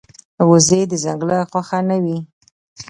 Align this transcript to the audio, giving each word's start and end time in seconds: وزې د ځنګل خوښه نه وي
وزې 0.49 0.81
د 0.91 0.93
ځنګل 1.03 1.29
خوښه 1.49 1.79
نه 1.89 1.97
وي 2.03 2.17